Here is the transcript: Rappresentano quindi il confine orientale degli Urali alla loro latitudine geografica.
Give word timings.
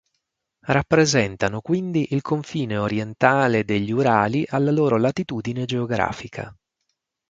Rappresentano 0.65 1.61
quindi 1.61 2.07
il 2.15 2.23
confine 2.23 2.75
orientale 2.75 3.63
degli 3.63 3.91
Urali 3.91 4.43
alla 4.49 4.71
loro 4.71 4.97
latitudine 4.97 5.65
geografica. 5.65 6.51